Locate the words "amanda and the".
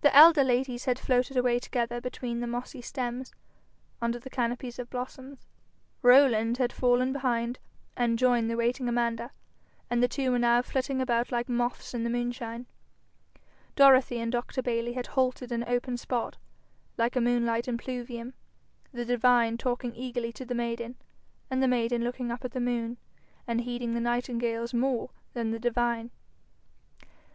8.88-10.08